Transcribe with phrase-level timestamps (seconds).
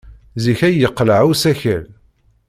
[0.43, 1.83] Zik ay yeqleɛ usakal.